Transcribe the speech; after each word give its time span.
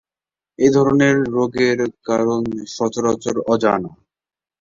এ 0.59 0.67
ধরনের 0.75 1.15
রোগের 1.35 1.79
কারণ 2.07 2.41
সচারচর 2.75 3.35
অজানা। 3.53 3.91